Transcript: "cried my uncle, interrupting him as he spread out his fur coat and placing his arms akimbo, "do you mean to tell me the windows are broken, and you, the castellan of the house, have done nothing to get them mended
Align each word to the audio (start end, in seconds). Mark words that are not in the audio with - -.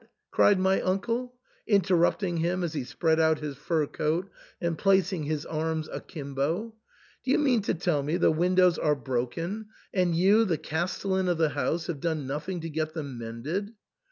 "cried 0.31 0.59
my 0.59 0.81
uncle, 0.81 1.35
interrupting 1.67 2.37
him 2.37 2.63
as 2.63 2.73
he 2.73 2.83
spread 2.83 3.19
out 3.19 3.37
his 3.37 3.55
fur 3.55 3.85
coat 3.85 4.31
and 4.59 4.75
placing 4.75 5.25
his 5.25 5.45
arms 5.45 5.87
akimbo, 5.93 6.73
"do 7.23 7.29
you 7.29 7.37
mean 7.37 7.61
to 7.61 7.75
tell 7.75 8.01
me 8.01 8.17
the 8.17 8.31
windows 8.31 8.79
are 8.79 8.95
broken, 8.95 9.67
and 9.93 10.15
you, 10.15 10.43
the 10.43 10.57
castellan 10.57 11.27
of 11.29 11.37
the 11.37 11.49
house, 11.49 11.85
have 11.85 11.99
done 11.99 12.25
nothing 12.25 12.59
to 12.61 12.69
get 12.71 12.95
them 12.95 13.19
mended 13.19 13.73